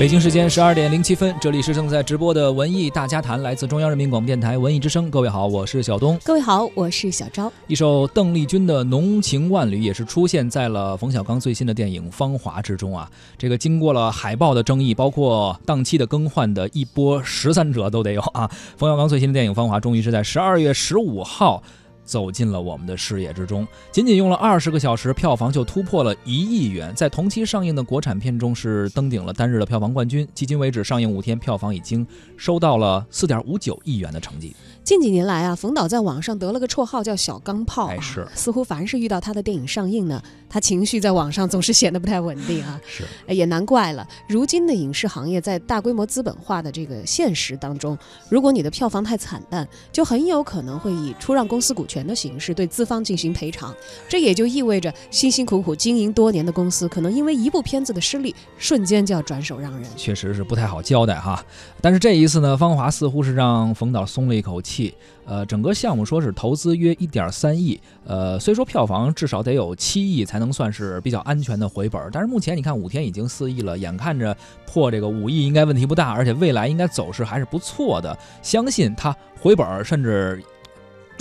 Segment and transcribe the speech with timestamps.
[0.00, 5.10] 北京时间十二点零七分，这里是正在直播的文艺大家谈，来自中央人民广播电台文艺之声。
[5.10, 6.18] 各位好，我是小东。
[6.24, 7.52] 各位好，我是小昭。
[7.66, 13.10] 一首邓丽君的《浓情万缕》也是出现在了冯小刚最新的电影《芳华》之中啊。
[13.36, 18.50] 这个经过了海报的争议，包括档期的更换的一波十三折都得有啊。
[18.78, 21.62] 冯小刚最新的电影《芳华》终于是在十二月十五号。
[22.10, 30.26] 走进了我们的视野之中，仅仅用了二十个小时，票房就突破了一亿元，在同期上映的国产片中是登顶了单日的票房冠军。
[30.34, 32.04] 迄今为止，上映五天，票房已经
[32.36, 34.56] 收到了四点五九亿元的成绩。
[34.82, 40.20] 近几年来啊，冯导在网上得了个绰号叫“小钢炮”，哎是，似乎凡是遇到他的电影上映呢，
[40.50, 42.78] 他情绪在网上总是显得不太稳定啊。
[42.86, 44.06] 是，也难怪了。
[44.28, 47.96] 如今的影视行业在大规模资本化的这个现实当中，
[48.28, 53.74] 如果你的票房太惨淡，就很有可能会以出让公司股权的形式对资方进行赔偿。
[54.08, 59.88] 这也就意味着辛辛苦苦经营多年的公司，可能因为一部片子的失利，瞬间就要转手让人。
[59.96, 61.44] 确实是不太好交代哈。
[61.80, 64.92] 但是这一次呢，芳华似乎是让冯导松了一口气。
[65.26, 80.42] 呃，整个项目说是投资约一点三亿，呃，虽说票房至少得有七亿才能算是比较安全的回本，但是目前你看五天已经四亿了，眼看着破这个五亿应该问题不大，而且未来应该走势还是不错的，相信它回本甚至。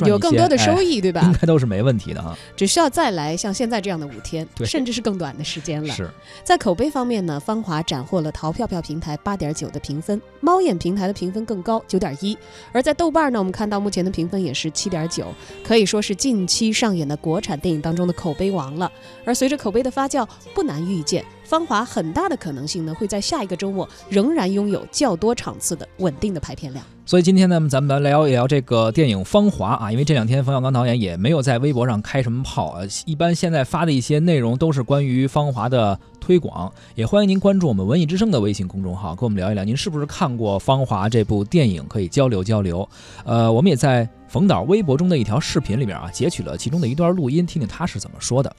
[0.08, 1.22] 有更多的收益，对吧？
[1.24, 2.38] 应该都是没问题的哈。
[2.56, 5.94] 只需要再来像现在这样的五天，甚至是更短的时间了。
[5.94, 6.10] 是
[6.44, 12.38] 在口碑方面呢，《芳华》斩获了淘票票平台八点九的评分，猫眼平台的评分更高九点一，
[12.72, 15.26] 而在豆瓣呢，我们看到目前的评分也是七点九，
[15.64, 18.92] 可以说是近期上演的国产电影当中的口碑王了。
[19.26, 21.24] 而随着口碑的发酵，不难预见。
[21.50, 26.86] 芳华很大的可能性呢，会在下一个周末仍然拥有较多场次的稳定的排片量。
[27.08, 36.72] 所以今天呢，咱们来聊一聊这个电影《芳华》啊，因为这两天冯小刚导演也没有在微博上开什么炮啊，一般现在发的一些内容都是关于《芳华》的推广。
[36.94, 42.88] 也欢迎您关注我们文艺之声的微信公众号，跟我们聊一聊，您是不是看过《芳华》这部电影，可以交流交流。
[43.26, 48.56] 呃，我们也在冯导微博中的一条视频里面啊，截取了其中的一段录音，听听他是怎么说的。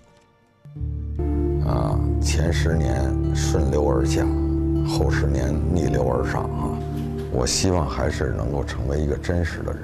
[1.66, 4.25] 啊，前十年顺流而下，
[4.88, 6.78] 后十年逆流而上啊！
[7.32, 9.81] 我希望还是能够成为一个真实的人。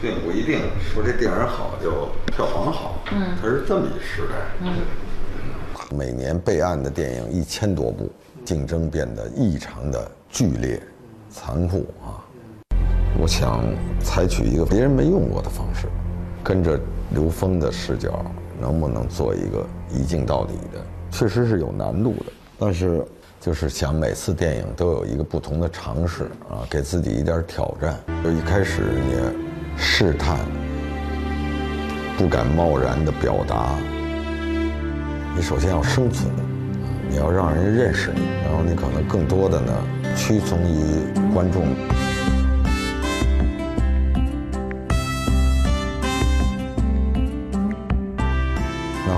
[0.00, 0.60] 并不一定
[0.92, 4.34] 说这电影好就票房好，嗯，它是这么一时代。
[4.62, 8.10] 嗯，每年备案的电影一千多部，
[8.44, 10.80] 竞争变得异常的剧烈、
[11.30, 12.22] 残酷啊！
[13.18, 13.64] 我想
[14.00, 15.88] 采取一个别人没用过的方式，
[16.42, 16.78] 跟着
[17.10, 18.24] 刘峰的视角。
[18.60, 22.32] 能不能做一个一镜到底的，确实是有难度的。
[22.58, 23.04] 但是，
[23.40, 27.98] 就是想每次电影都有一个不同的尝试啊，给自己一点挑战。
[28.22, 29.18] 就一开始也
[29.76, 30.38] 试探，
[32.16, 33.74] 不敢贸然的表达。
[35.36, 36.30] 你首先要生存，
[37.08, 39.72] 你要让人认识你，然后你可能更多的呢，
[40.16, 41.62] 屈从于观众。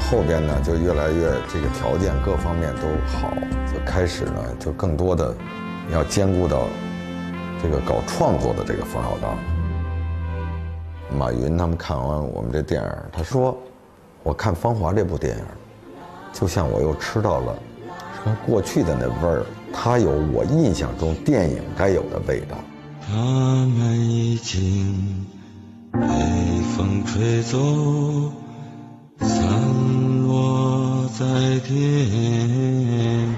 [0.09, 1.22] 后边呢，就越来越
[1.53, 3.33] 这个条件各方面都好，
[3.67, 5.34] 就开始呢，就更多的
[5.93, 6.69] 要兼顾到
[7.61, 9.37] 这个搞创作的这个冯小刚。
[11.19, 13.56] 马云他们看完我们这电影，他说
[14.22, 15.45] ：“我看《芳华》这部电影，
[16.33, 17.56] 就像我又吃到了
[18.22, 22.56] 说过去的那味儿，它有我印象中电影该有的味道。”
[23.09, 25.27] 他们已经
[25.93, 25.99] 被
[26.77, 27.59] 风吹走。
[31.19, 31.25] 在
[31.60, 33.34] 天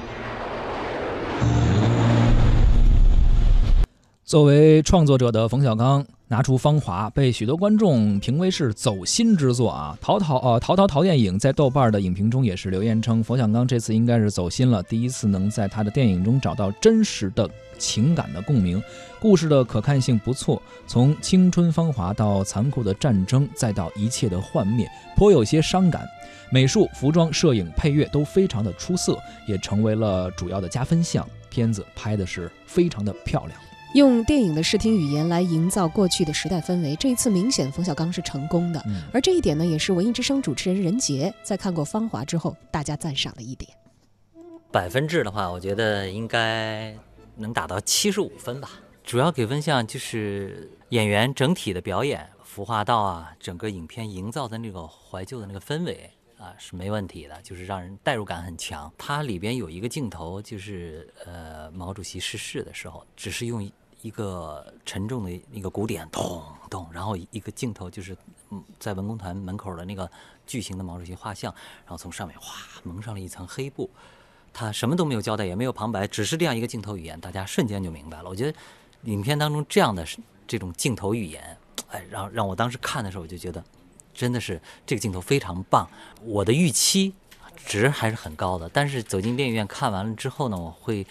[4.24, 9.96] 作为创作者的冯小刚拿出《芳华》，被许多观众评为是走心之作啊！
[9.98, 17.48] 淘淘呃，淘淘淘电影在豆瓣的影评中也是留言称，冯小刚这次应该是走心了，第一次能在他的电影中找到真实的
[17.78, 18.82] 情感的共鸣，
[19.18, 24.86] 故事的可看性不错，从青春芳华到残酷的战争，再到一切的幻灭，
[25.16, 26.06] 颇有些伤感。
[26.50, 31.26] 美术、服装、摄影、配乐都非常的出色，也成为了主要的加分项。
[31.48, 33.58] 片子拍的是非常的漂亮。
[33.94, 38.82] 用电影的视听语言来营造过去的时代氛围，这一次明显冯小刚是成功的。
[39.12, 43.70] 而这一点呢，也是文艺之声主持人任杰在看过《芳华》之后，大家赞赏的一点。
[44.70, 46.94] 百分制的话，我觉得应该
[47.34, 48.70] 能达到七十五分吧。
[49.02, 58.90] 主要给分项就是演员整体的表演、服化道啊，整个影片营造的那个怀旧的那个氛围啊是没问题的，就是让人代入感很强。
[58.96, 63.70] 它里边有一个镜头，就是呃毛主席逝世的时候，只是用
[64.02, 68.16] 一个沉重的一个鼓点咚咚，然后一个镜头就是
[68.78, 70.08] 在文工团门口的那个
[70.46, 71.52] 巨型的毛主席画像，
[71.84, 73.90] 然后从上面哗蒙上了一层黑布。
[74.50, 78.28] 他什么都没有交代，也没有旁白，只是这样一个镜头语言，大家瞬间就明白了。
[78.28, 78.58] 我觉得
[79.02, 80.04] 影片当中这样的
[80.46, 81.56] 这种镜头语言，
[81.90, 83.62] 哎，让让我当时看的时候，我就觉得
[84.18, 85.88] 真的是这个镜头非常棒。
[86.22, 87.14] 我的预期
[87.64, 91.06] 值还是很高的，但是走进电影院看完了之后呢，我会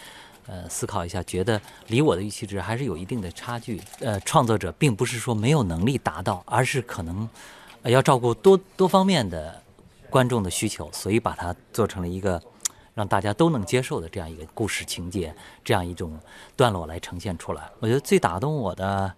[0.45, 3.81] 呃思考一下，觉得离我的预期值还是有一定的差距。
[4.01, 7.27] 呃，创作者并不是说没有能力达到，而是可能
[7.83, 9.63] 要照顾多多方面的
[10.09, 12.41] 观众的需求，所以把它做成了一个。
[12.97, 15.31] 让大家都能接受的这样一个故事情节，
[15.63, 16.19] 这样一种
[16.55, 17.69] 段落来呈现出来。
[17.79, 19.13] 我觉得最打动我的，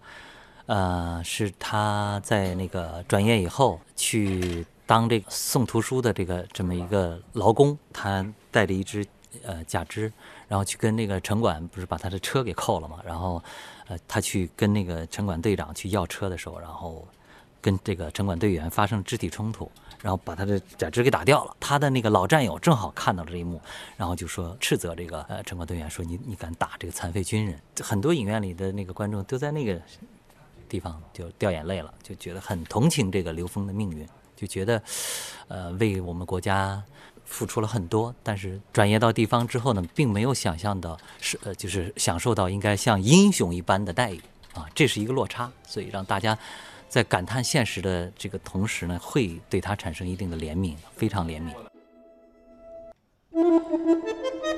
[0.70, 9.04] 呃，是他在那个转业以后去当这个送图书的这个这么一个劳工，他带着一只
[9.42, 10.12] 呃假肢，
[10.46, 13.42] 然后去跟那个城管不是把他的车给扣了嘛，然后
[13.88, 17.04] 呃他去跟那个城管队长去要车的时候，然后
[17.60, 19.68] 跟这个城管队员发生肢体冲突。
[20.02, 21.54] 然后把他的假肢给打掉了。
[21.60, 23.60] 他的那个老战友正好看到了这一幕，
[23.98, 29.78] 然后就说斥责这个呃城管队员说：“你你敢打这个残废军人？”很多影院里的那个观众都在那个
[30.70, 34.82] 地方就掉眼泪了，就觉得很同情这个刘峰的命运，就觉得
[35.48, 36.82] 呃为我们国家
[37.24, 44.20] 付出了很多，但是转业到地方之后呢，并没有想象到是呃就是享受到应该像英雄一般的待遇
[44.54, 46.38] 啊，这是一个落差，所以让大家。
[46.90, 51.54] 在感叹现实的这个同时呢，会对他产生一定的怜悯，非常怜悯。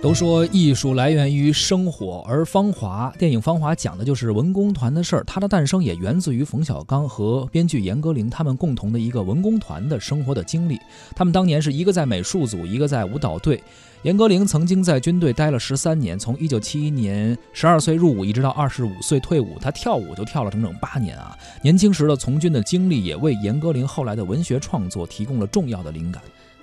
[0.03, 5.23] 都说艺术来源于生活，而《芳华》电影《芳华》讲的就是文工团的事儿。
[5.25, 10.77] 它的诞生也源自于冯小刚和编剧严歌苓他们共同的一个文工团的生活的经历。
[11.15, 13.63] 他们当年是一个在美术组，一个在舞蹈队。
[14.03, 21.39] 严歌苓曾经在军队待了十三年，从一九七一年十二岁入伍，一直到二十五岁退伍，他跳舞就跳了整整八年啊！
[21.63, 26.21] 年轻时的从军的经历也为严歌苓后来的文学创作提供了重要的灵感。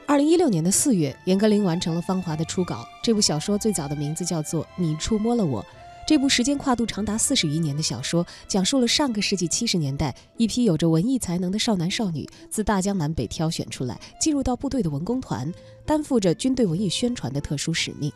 [0.09, 2.83] 二零一六年的四月，严歌苓完成了《芳华》的初稿。
[3.03, 5.61] 这部小说最早的名字叫做《你触摸了我》。
[6.07, 15.53] 这部时间跨度长达四十余年的小说，讲述了上个世纪七十年代一批有着文艺才能的少男少女自大江南北挑选出来，进入到部队的文工团，
[15.85, 18.11] 担负着军队文艺宣传的特殊使命。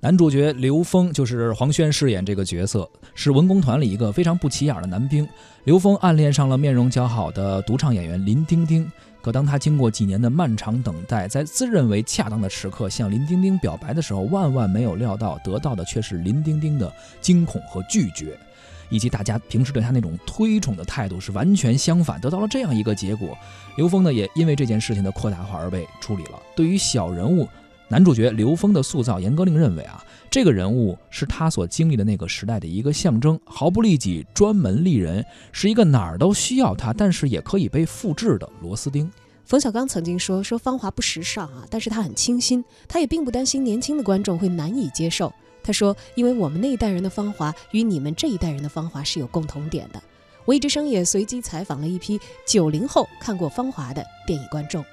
[0.00, 5.28] 男主角刘峰就是黄轩饰演这个角色，是文工团里一个非常不起眼的男兵。
[5.64, 8.90] 刘峰暗恋上了面容姣好的独唱演员林丁丁。
[9.26, 18.38] 可当他经过几年的漫长等待，在自认为恰当的时刻向林丁丁表白的时候，万万没有料到得到的却是林丁丁的惊恐和拒绝，
[18.88, 23.36] 以及大家平时对他那种推崇的态度是完全相反，得到了这样一个结果。
[23.76, 26.40] 刘峰呢，也因为这件事情的扩大化而被处理了。
[26.54, 27.48] 对于小人物
[27.88, 39.08] 男主角刘峰的塑造，严歌苓认为啊，这个人物是他所经历的那个时代的一个象征，毫不利己，专门利人，是一个哪儿都需要他，但是也可以被复制的螺丝钉。
[39.44, 45.32] 冯小刚曾经说：“说芳华不时尚啊，但是他很清新，他也并不担心年轻的观众会难以接受。
[45.62, 50.02] 他说，因为我们那一代人的芳华与你们这一代人的芳华是有共同点的。”
[50.46, 54.84] 文艺之生也随机采访了一批九零后看过芳华的电影观众。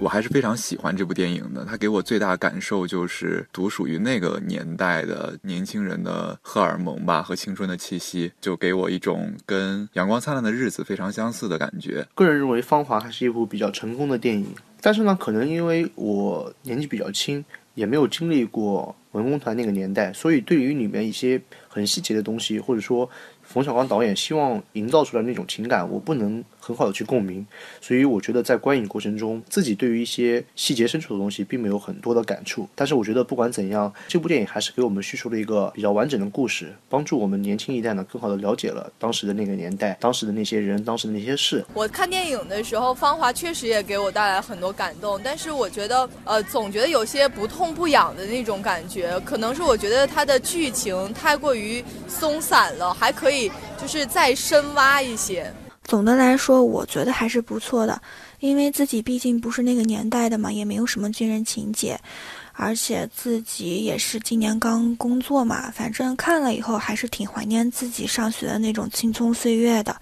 [0.00, 12.06] 我还是非常喜欢这部电影的，它给我最大感受就是独属于那个年代的年轻人的荷尔蒙吧和青春的气息，就给我一种跟《阳光灿烂的日子》非常相似的感觉。
[12.14, 14.46] 个人认为《芳华》还是一部比较成功的电影，
[14.80, 23.08] 但是呢，可能因为我年纪比较轻，也没有经历过文工团那个年代，所以对于里面一些很细节的东西，或者说。
[23.48, 27.46] 冯小刚导演希望营造出来那种情感，我不能很好的去共鸣，
[27.80, 32.68] 所以我觉得在观影过程中，自己对于一些细节深处的东西，并没有很多的感触。
[32.74, 41.64] 但是我觉得不管怎样，这部电影还是给我们叙述了一个比较完整的故事，帮助我们年轻一代呢，更好的了解了当时的那个年代，当时的那些人，当时的那些事。
[41.72, 53.50] 我看电影的时候，《芳华》确实也给我带来很多感动，但是我觉得，呃，总觉得有些不痛不痒的那种感觉，可能是我觉得它的剧情太过于松散了，还可以。
[53.80, 55.52] 就是再深挖一些。
[55.88, 57.98] 总的来说，我觉得还是不错的，
[58.40, 61.98] 因为自己毕竟不是那个年代的嘛，也没有什么军人情节，
[62.52, 69.96] 而且自己也是今年刚工作嘛，反正看了以后还是挺怀念自己上学的那种青葱岁月的。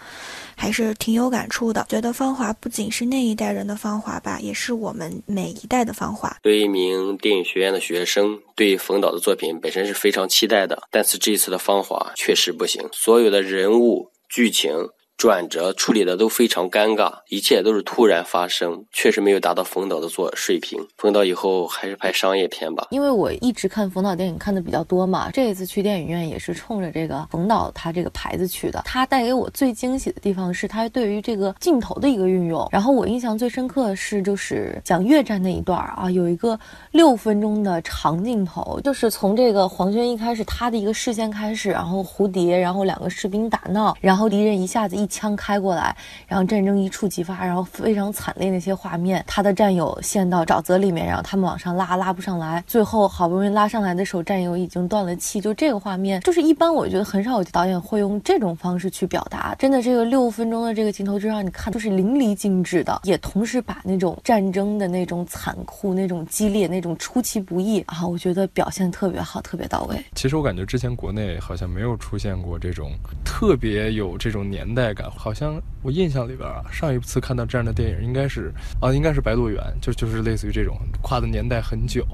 [0.58, 6.34] 还是挺有感触的，觉得芳华不仅是那一代人的芳华吧，也是我们每一代的芳华。
[6.42, 14.72] 作为一名电影学院的学生，对冯导的作品本身是非常期待的，但是这一次的芳华确实不行，所有的人物、剧情、
[15.16, 20.78] 转折处理的都非常尴尬，一切都是突然发生，确实没有达到冯导的做水平。
[20.98, 22.88] 冯导以后还是拍商业片吧。
[22.90, 28.82] 因为我一直看冯导电影看的比较多嘛，这一次去电影院也是冲着这个冯导他这个牌子去的。
[28.84, 32.68] 他带给我最惊喜的地方是他对于这个镜头的一个运用。
[32.70, 36.60] 然后我印象最深刻的是就是讲越战那一段啊，有一个
[36.92, 45.05] 六分钟的长镜头，就是从这个黄轩一开始他的一个视线开始，然后蝴蝶，然后两个士兵打闹，然后敌人一下子一。
[45.06, 45.96] 枪开过来，
[46.26, 55.40] 然后战争一触即发，然后非常惨烈那些画面，他的战友陷到沼泽里面，然后他们往上拉，拉不上来，最后好不容易拉上来的时候，战友已经断了气。
[55.40, 59.54] 就这个画面，就是一般我觉得很少有导演会用这种方式去表达。
[59.58, 69.96] 真的，这个六分钟的这个镜头就让你看，就是淋漓尽致的，也同时把那种战争的那种残酷、那种激烈、那种出其不意啊，我觉得表现特别好，特别到位。
[70.14, 72.92] 其实我感觉之前国内好像没有出现过这种
[73.24, 74.95] 特别有这种年代。
[75.04, 82.06] 好像我印象里边啊，上一次看到这样的电影应该是啊，应该是《白鹿原》，就就是类似于这种跨的年代很久，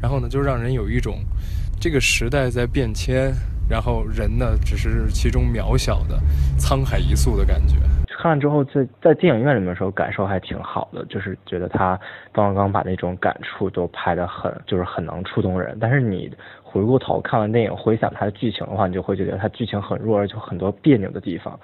[0.00, 1.18] 然后呢，就让人有一种
[1.80, 3.32] 这个时代在变迁，
[3.68, 6.18] 然后人呢只是其中渺小的
[6.58, 7.76] 沧海一粟的感觉。
[8.20, 11.96] 看了之后，在在电影院里面的时候，感受还挺好的，就是觉得他
[12.32, 15.78] 刚刚把那种感触都拍得很，就是很能触动人。
[15.80, 16.28] 但是你
[16.64, 21.56] 回过头看完电影，回想它的剧情的话，你就会觉得它剧情很弱，而且很多别扭的地方。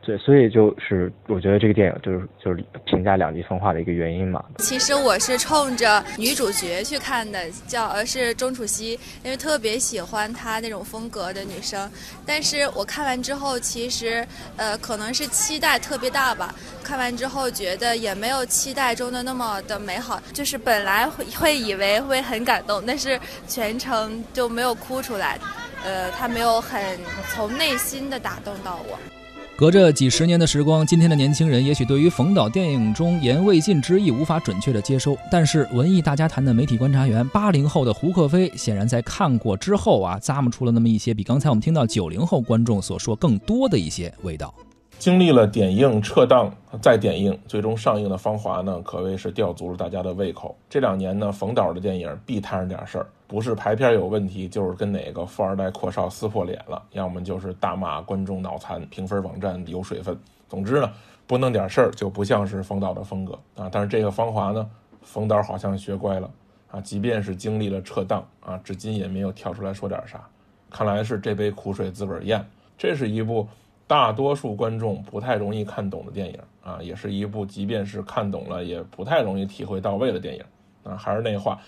[0.00, 4.42] 对，所以就是我觉得这个电影就是就是评价两极分化的一个原因嘛。
[4.58, 11.90] 其实我是冲着女主角去看的，叫而是钟楚曦，因为特别喜欢她那种风格的女生。
[12.24, 14.26] 但是我看完之后，其实
[14.56, 16.54] 呃可能是期待特别大吧。
[16.82, 25.38] 看完之后觉得也没有期待中的那么的美好，就是本来会会以为会很感动，但是全程就没有哭出来。
[25.84, 26.98] 呃，他没有很
[27.30, 28.98] 从内心的打动到我。
[29.58, 44.54] 隔着几十年的时光，今天的年轻人也许对于冯导电影中言未尽之意无法准确的接收，但是文艺大家谈的媒体观察员八零后的胡克飞，显然在看过之后啊，咂摸出了那么一些比刚才我们听到九零后观众所说更多的一些味道。
[44.98, 46.52] 经历了点映、撤档、
[46.82, 50.56] 再点映，最终上映的《芳华》呢，可谓是吊足了大家的胃口。
[50.68, 53.06] 这两年呢，冯导的电影必摊上点事儿。
[53.28, 60.18] 不是排片有问题，就是跟哪个富二代阔少撕破脸了，要么就是大骂观众脑残，评分网站有水分。
[60.48, 60.90] 总之呢，
[61.28, 63.68] 不弄点事儿就不像是冯导的风格啊。
[63.70, 64.68] 但是这个芳华呢，
[65.02, 66.28] 冯导好像学乖了
[66.72, 70.20] 啊，即便是经历了撤档啊，至今也没有跳出来说点啥。
[70.68, 72.44] 看来是这杯苦水自个儿咽。
[72.76, 73.46] 这是一部
[73.88, 80.44] 大多数观众不太容易看懂的电影啊，也是一部即便是看懂了也不太容易体会到位的电影
[80.84, 80.96] 啊。
[80.96, 81.58] 还是那话。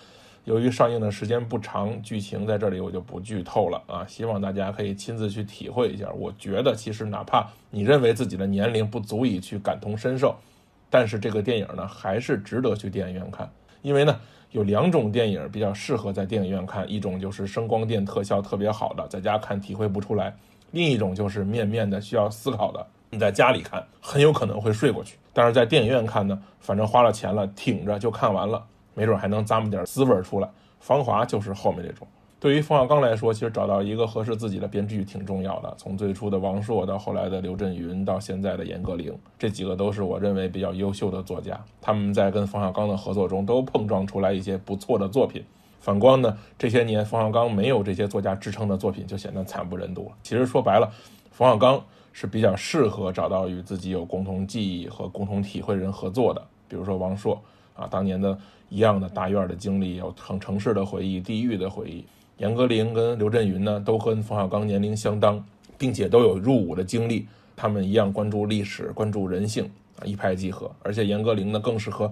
[0.45, 4.03] 由于上映的时间不长，剧情在这里我就不剧透了啊！
[4.07, 6.11] 希望大家可以亲自去体会一下。
[6.13, 10.35] 我觉得其实哪怕你认为自己的年龄不足以去感同身受，
[10.89, 13.47] 但是这个电影呢还是值得去电影院看。
[13.83, 20.31] 因为呢有两种电影比较适合在电影院看，一种就是声光电特效特别好的，在家看体会不出来；
[20.71, 25.17] 另一种就是面面的需要思考的，你在家里看很有可能会睡过去。
[25.33, 28.63] 但是在电影院看呢，反正花了钱了，挺着就看完了。
[28.93, 30.49] 没准还能咂摸点滋味出来。
[30.79, 32.07] 芳华就是后面这种。
[32.39, 35.73] 对于冯小刚来说，其实找到一个合适自己的编剧挺重要的。
[35.77, 41.59] 从最初的王朔到后来的刘震云，到现在的严歌苓，这几个都是我认为比较优秀的作家。
[41.79, 45.45] 他们在跟冯小刚的合作中，都碰撞出来一些不错的作品。
[45.81, 50.11] 反观呢，这些年冯小刚没有这些作家支撑的作品，就显得惨不忍睹了。
[50.23, 50.89] 其实说白了，
[51.31, 51.83] 冯小刚
[52.13, 57.41] 是比较适合找到与自己有共同记忆和共同体会人合作的，比如说王朔。
[57.73, 58.37] 啊，当年的
[58.69, 62.05] 一样的大院的经历，有城城市的回忆、地域的回忆。
[62.37, 65.43] 严歌苓跟刘震云呢，都跟冯小刚年龄相当，
[65.77, 67.27] 并且都有入伍的经历。
[67.55, 69.63] 他们一样关注历史、关注人性，
[69.97, 70.69] 啊，一拍即合。
[70.83, 72.11] 而且严歌苓呢，更是和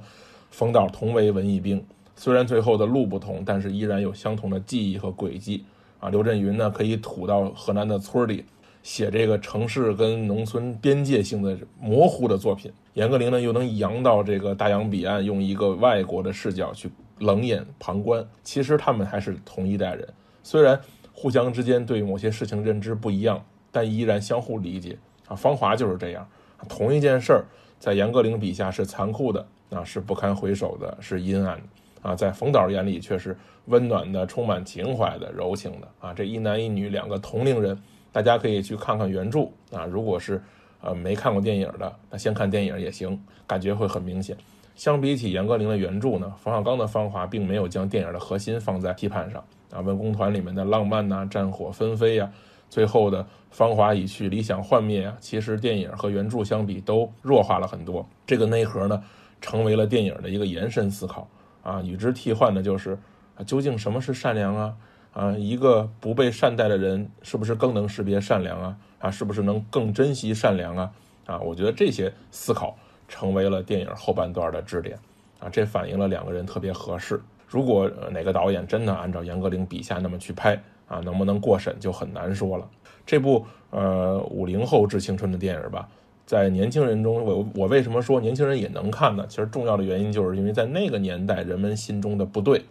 [0.50, 1.84] 冯导同为文艺兵，
[2.20, 5.64] 虽然最后的路不同，但是依然有相同的记忆和轨迹。
[6.02, 8.44] 啊，刘震云呢，可以土到河南的村里。
[8.84, 18.26] 写这个城市跟农村边界性的模糊的作品，严歌苓呢又能扬到这个大洋彼岸，用一个外国的视角去冷眼旁观。
[18.44, 20.06] 其实他们还是同一代人，
[20.44, 20.78] 虽然
[21.14, 24.98] 互相之间对某些事情认知不一样，但依然相互理解。
[25.28, 26.28] 啊，芳华就是这样，
[26.68, 27.46] 同一件事儿，
[27.80, 31.64] 在严歌苓笔下是残酷的，啊，是不堪回首的，是阴暗的，
[32.02, 35.88] 啊，在冯导眼里却是温暖的、充满情怀的、柔情的。
[36.00, 37.78] 啊，这一男一女两个同龄人。
[38.12, 39.42] 大家可以去看看原著
[39.72, 40.42] 啊，如果是
[40.82, 44.36] 呃没看过电影的，那先看电影也行，感觉会很明显。
[44.76, 52.28] 相比起严歌苓的原著呢，冯小刚的《芳华》并没有将电影的核心放在批判上啊，文工团里面的浪漫呐、战火纷飞呀，
[52.68, 58.04] 最后的芳华已去，理想幻灭啊，其实电影和原著相比都弱化了很多。
[58.26, 59.04] 这个内核呢，
[59.40, 61.28] 成为了电影的一个延伸思考
[61.64, 62.98] 啊，与之替换的就是
[63.36, 64.76] 啊，究竟什么是善良啊？
[65.12, 68.78] 啊，一个不被善待的人，是不是更能识别善良啊？
[69.00, 70.92] 啊，是不是能更珍惜善良啊？
[71.26, 74.98] 啊，我觉得这些思考成为了电影后半段的支点
[75.40, 77.20] 啊，这反映了两个人特别合适。
[77.48, 82.70] 如果哪个导演真的按照严歌苓笔下那么去拍啊，能不能过审就很难说了。
[83.06, 85.90] 这部呃五零后致青春的电影吧，
[86.30, 89.26] 在年轻人中，我我为什么说年轻人也能看呢？
[89.28, 92.66] 其实重要的原因就是因为在那个年代，人们心中的部队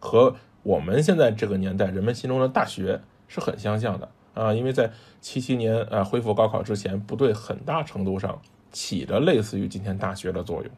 [0.00, 4.54] 和我们现在这个年代人们心中的大学是很相像的啊。
[4.54, 8.40] 因为在七七年啊恢复高考之前，部队很大程度上
[8.72, 10.70] 起着类似于今天大学的作用，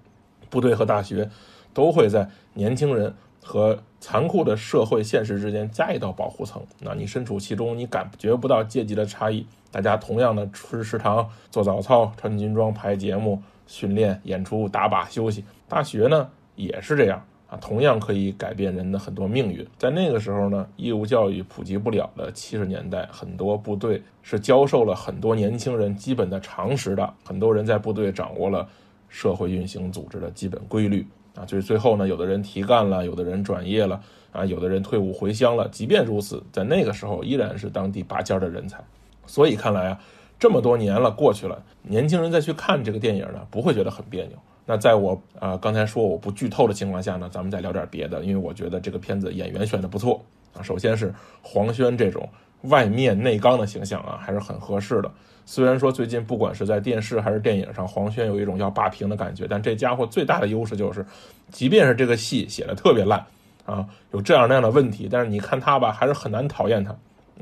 [0.51, 1.31] 部队和大学
[1.73, 3.15] 都会在年轻人。
[3.47, 9.47] 和残酷的社会现实之间加一道保护层，那你身处其中，你感觉不到阶级的差异。
[9.71, 15.45] 大家同样的吃食堂、做早操、穿军装、排节目、训练、演出、打靶、休息。
[15.69, 19.65] 大学呢也是这样啊，同样可以改变人的很多命运。
[19.79, 27.15] 在那个时候呢，义务教育普及不了的七十年代，很多部队是教授了很多年轻人基本的常识的。
[27.25, 28.69] 很多人在部队掌握了
[29.09, 31.07] 社会运行组织的基本规律。
[31.37, 34.01] 啊，就是最后呢，有的人提干了，有的人转业了，
[34.33, 35.69] 啊，有的人退伍回乡了。
[35.69, 38.83] 即便如此，在那个时候依然是当地拔尖的人才。
[39.27, 40.01] 所以看来啊，
[40.39, 44.37] 这么多年了过去了，年轻人再去看这个电影呢，不会觉得很别扭。
[44.65, 50.21] 那在我啊刚才说我不剧透的情况下呢，咱们再聊点别的，因为我觉得这个片子演员选的不错
[50.55, 50.63] 啊。
[50.63, 52.29] 首先是黄轩这种
[52.63, 55.11] 外面内刚的形象啊，还是很合适的。
[55.45, 61.07] 虽然说最近不管是在电视还是电影上，黄轩有一种要霸屏的感觉，但这家伙最大的优势就是，
[61.51, 63.25] 即便是这个戏写的特别烂
[63.65, 66.91] 啊，有这样那样的问题，但是你看他吧，还是很难讨厌他。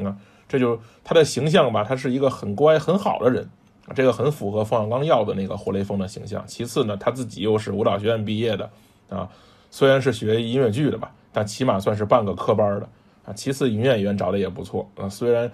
[0.04, 0.14] 啊，
[0.46, 3.48] 这就他的形象吧，他是一个很乖很好的人，
[3.94, 6.44] 这个很符合冯小刚要的那个活雷锋的形象。
[6.46, 8.68] 其次呢，他自己又是舞蹈学院毕业的
[9.08, 9.26] 啊，
[9.70, 12.88] 虽然是学音乐剧的吧，但起码算是半个科班的
[13.24, 13.32] 啊。
[13.32, 15.50] 其次，女演员找的也不错啊，虽然。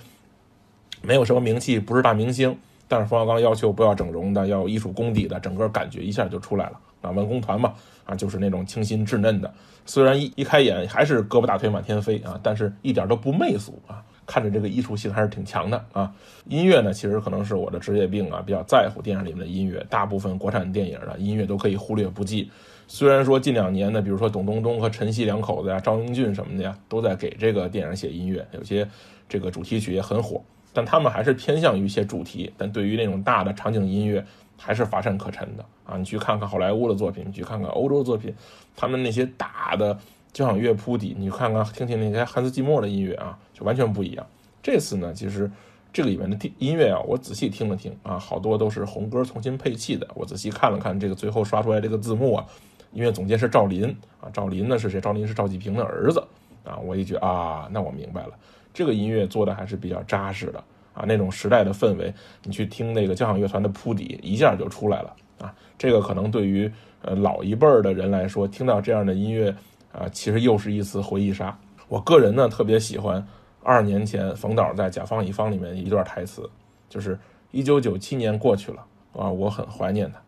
[1.02, 2.54] 没有什么名气，不是大明星，
[2.86, 7.10] 但是冯小刚要求不要整容的，要有艺术功底的，整个感觉一下就出来了啊！
[7.10, 7.72] 文工团嘛，
[8.04, 9.50] 啊，就是那种清新稚嫩的，
[9.86, 16.12] 虽然一一开眼还是胳膊大腿满天飞啊，但是一点都不媚俗啊，看着这个艺术性还是挺强的啊。
[16.44, 22.50] 音乐呢，其实可能是我的职业病啊，比较在乎电影里面的音乐，大部分国产电影的音乐都可以忽略不计。
[22.92, 28.86] 虽然说近两年呢，比如说董冬冬和陈曦两口子呀，张英俊什么的呀，都在给这个电影写音乐，有些
[29.28, 30.42] 这个主题曲也很火。
[30.72, 34.24] 但他们还是偏向于一些主题，但对于那种大的场景音乐，
[34.56, 35.96] 还是乏善可陈的啊！
[35.96, 38.34] 你去看看好莱坞的作品，你去看看欧洲作品，
[38.74, 39.96] 他们那些大的
[40.32, 44.26] 交响乐铺底，你看看听听那些汉斯季默的音乐啊，就完全不一样。
[44.60, 45.48] 这次呢，其实
[45.92, 50.08] 这个里面的音乐啊，我仔细听了听啊，好多都是红歌重新配器的。
[50.14, 52.46] 我仔细看了看这个最后刷出来这个字幕啊，
[52.92, 53.84] 音乐总监是赵林
[54.20, 55.00] 啊，赵林呢是谁？
[55.00, 56.22] 赵林是赵季平的儿子
[56.64, 56.76] 啊！
[56.78, 58.32] 我一觉啊，那我明白了。
[58.74, 60.58] 这个音乐做的还是比较扎实的
[60.92, 65.54] 啊，那种时代的氛围，你去听那个交响乐团的铺底，一下就出来了啊。
[65.78, 66.70] 这个可能对于
[67.02, 69.54] 呃老一辈儿的人来说，听到这样的音乐
[69.92, 71.56] 啊，其实又是一次回忆杀。
[71.88, 73.24] 我个人呢特别喜欢
[73.62, 76.48] 二年前冯导在《甲方乙方》里面一段台词，
[76.88, 77.18] 就是
[77.52, 80.20] 一九九七年过去了啊，我很怀念他。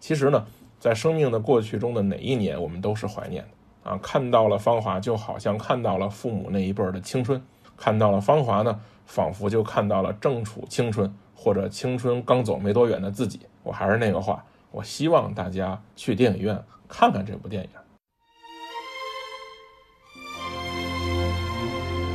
[0.00, 0.46] 其实呢，
[0.78, 3.98] 在生命的过去中的哪一年，我们都是怀念的啊。
[4.02, 7.42] 看到了《芳华》，就好像看到了父母那一辈儿的青春。
[7.76, 13.40] 看到了芳华呢，仿佛就看到了正处青春或者青春刚走没多远的自己。
[13.62, 17.70] 我还是那个话，我希望大家去电影院看看这部电影。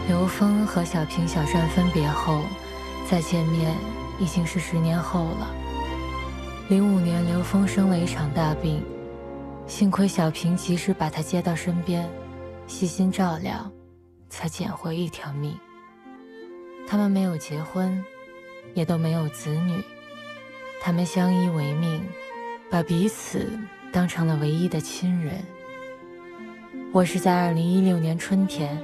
[0.09, 2.41] 刘峰和小平、小善分别后，
[3.09, 3.73] 再见面
[4.19, 5.62] 已经是十年后了。
[6.69, 8.83] 零五年，刘峰生了一场大病，
[9.67, 12.09] 幸亏小平及时把他接到身边，
[12.67, 13.71] 细心照料。
[14.35, 15.55] 才捡回一条命。
[16.87, 18.03] 他们没有结婚，
[18.73, 19.79] 也都没有子女，
[20.81, 22.03] 他们相依为命，
[22.67, 23.47] 把彼此
[23.91, 25.35] 当成了唯一的亲人。
[26.91, 28.75] 我是在二零一六年春天，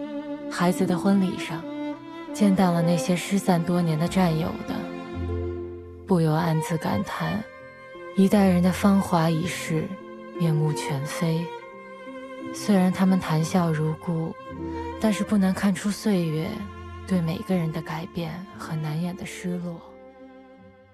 [0.52, 1.64] 孩子的婚礼上，
[2.32, 4.76] 见到了那些失散多年的战友的，
[6.06, 7.44] 不由暗自感叹：
[8.16, 9.88] 一代人的芳华已逝，
[10.38, 11.46] 面目全非。
[12.54, 14.36] 虽然他们谈笑如故。
[15.02, 16.50] 但是不难看出岁月
[17.08, 19.80] 对每个人的改变和难掩的失落。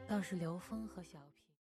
[0.07, 1.17] 倒是刘峰和小。